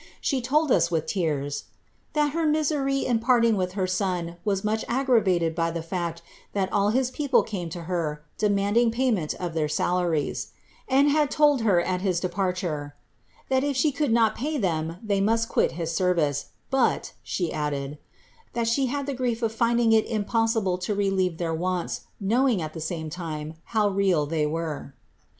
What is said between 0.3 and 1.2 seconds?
told us, with